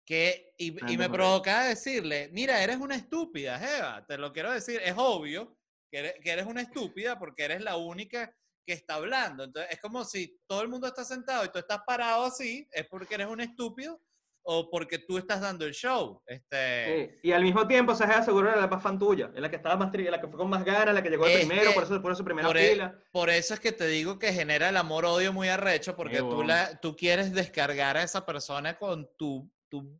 Que, 0.06 0.54
y, 0.58 0.94
y 0.94 0.98
me 0.98 1.10
provoca 1.10 1.64
decirle, 1.64 2.30
mira, 2.34 2.62
eres 2.62 2.78
una 2.78 2.96
estúpida, 2.96 3.56
Eva, 3.78 4.06
te 4.06 4.18
lo 4.18 4.34
quiero 4.34 4.52
decir, 4.52 4.82
es 4.84 4.94
obvio 4.98 5.58
que 5.90 6.00
eres, 6.00 6.16
que 6.22 6.32
eres 6.32 6.46
una 6.46 6.62
estúpida 6.62 7.18
porque 7.18 7.44
eres 7.44 7.62
la 7.62 7.78
única 7.78 8.36
que 8.66 8.74
está 8.74 8.96
hablando. 8.96 9.44
Entonces, 9.46 9.72
es 9.72 9.80
como 9.80 10.04
si 10.04 10.40
todo 10.48 10.62
el 10.62 10.68
mundo 10.68 10.88
está 10.88 11.06
sentado 11.06 11.46
y 11.46 11.50
tú 11.50 11.60
estás 11.60 11.82
parado 11.86 12.26
así, 12.26 12.68
es 12.72 12.86
porque 12.88 13.16
eres 13.16 13.28
un 13.28 13.42
estúpido 13.42 14.02
o 14.44 14.70
porque 14.70 15.00
tú 15.00 15.18
estás 15.18 15.42
dando 15.42 15.66
el 15.66 15.74
show. 15.74 16.22
Este... 16.26 17.20
Y 17.24 17.32
al 17.32 17.44
mismo 17.44 17.68
tiempo, 17.68 17.96
se 17.96 18.04
aseguró 18.04 18.50
era 18.50 18.60
la 18.60 18.68
más 18.68 18.82
fan 18.82 18.98
tuya, 18.98 19.32
es 19.34 19.42
la 19.42 19.50
que 19.50 19.58
estaba 19.58 19.76
más 19.78 19.92
la 19.94 20.22
que 20.22 20.28
fue 20.28 20.38
con 20.38 20.50
más 20.50 20.64
ganas, 20.64 20.94
la 20.94 21.04
que 21.04 21.10
llegó 21.10 21.26
primero, 21.26 21.74
por 21.74 21.84
eso 21.84 22.02
por 22.02 22.16
su 22.16 22.24
primera 22.24 22.50
e, 22.52 22.72
fila. 22.72 23.00
por 23.12 23.30
eso 23.30 23.54
es 23.54 23.60
que 23.60 23.72
te 23.72 23.88
digo 23.88 24.18
que 24.18 24.34
genera 24.34 24.70
el 24.70 24.78
amor-odio 24.78 25.34
muy 25.34 25.50
arrecho, 25.50 25.96
porque 25.96 26.20
tú, 26.20 26.44
la, 26.44 26.80
tú 26.80 26.96
quieres 26.96 27.34
descargar 27.34 27.98
a 27.98 28.04
esa 28.04 28.26
persona 28.26 28.78
con 28.78 29.10
tu, 29.18 29.50
tu 29.70 30.00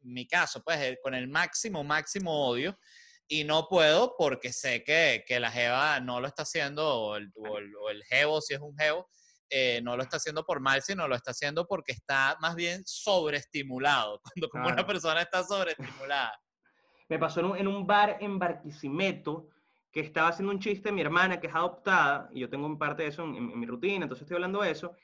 mi 0.00 0.26
caso, 0.26 0.62
pues 0.62 0.78
eh, 0.80 0.98
con 1.02 1.14
el 1.14 1.28
máximo, 1.28 1.84
máximo 1.84 2.48
odio. 2.48 2.78
Y 3.26 3.44
no 3.44 3.68
puedo 3.68 4.16
porque 4.18 4.52
sé 4.52 4.84
que, 4.84 5.24
que 5.26 5.40
la 5.40 5.50
Jeva 5.50 5.98
no 5.98 6.20
lo 6.20 6.26
está 6.26 6.42
haciendo, 6.42 6.86
o 6.86 7.16
el, 7.16 7.32
o 7.36 7.56
el, 7.56 7.74
o 7.74 7.88
el 7.88 8.04
Jevo, 8.04 8.42
si 8.42 8.52
es 8.52 8.60
un 8.60 8.76
Jevo, 8.76 9.08
eh, 9.56 9.80
no 9.82 9.96
lo 9.96 10.02
está 10.02 10.16
haciendo 10.16 10.44
por 10.44 10.58
mal, 10.58 10.82
sino 10.82 11.06
lo 11.06 11.14
está 11.14 11.30
haciendo 11.30 11.64
porque 11.66 11.92
está 11.92 12.36
más 12.40 12.56
bien 12.56 12.82
sobreestimulado. 12.84 14.20
Cuando 14.34 14.48
como 14.48 14.64
una 14.64 14.74
Claro. 14.74 14.88
persona 14.88 15.22
está 15.22 15.44
sobreestimulada. 15.44 16.32
Me 17.08 17.18
pasó 17.20 17.38
en 17.40 17.46
un, 17.46 17.56
en 17.58 17.68
un 17.68 17.86
bar 17.86 18.16
en 18.20 18.36
Barquisimeto 18.38 19.48
que 19.92 20.00
estaba 20.00 20.28
haciendo 20.30 20.50
un 20.52 20.58
chiste 20.58 20.90
mi 20.90 21.02
hermana 21.02 21.38
que 21.38 21.46
es 21.46 21.54
adoptada, 21.54 22.28
y 22.32 22.40
yo 22.40 22.50
tengo 22.50 22.66
un 22.66 22.76
parte 22.78 23.04
de 23.04 23.10
eso 23.10 23.22
en, 23.22 23.36
en- 23.36 23.50
en 23.52 23.60
mi 23.60 23.66
rutina, 23.66 24.04
entonces 24.06 24.22
estoy 24.22 24.34
hablando 24.36 24.60
de 24.62 24.70
eso, 24.72 24.96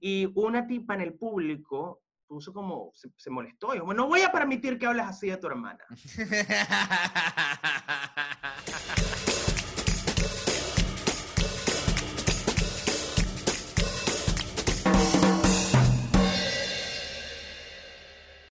y 0.00 0.30
una 0.34 0.66
tipa 0.66 0.92
en 0.94 1.00
el 1.00 1.14
público 1.14 2.02
puso 2.26 2.52
como, 2.52 2.90
se, 2.92 3.08
se 3.16 3.30
molestó, 3.30 3.74
y 3.74 3.78
dijo, 3.78 3.94
no 3.94 4.06
voy 4.06 4.20
a 4.20 4.30
permitir 4.32 4.78
que 4.78 4.84
hables 4.86 5.06
así 5.06 5.30
de 5.30 5.38
tu 5.38 5.46
hermana. 5.46 5.82